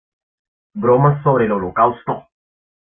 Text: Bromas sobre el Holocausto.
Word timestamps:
Bromas 0.73 1.21
sobre 1.21 1.45
el 1.45 1.51
Holocausto. 1.51 2.27